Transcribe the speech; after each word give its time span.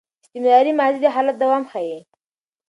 استمراري 0.23 0.71
ماضي 0.79 0.99
د 1.03 1.07
حالت 1.15 1.35
دوام 1.41 1.63
ښيي. 1.71 1.99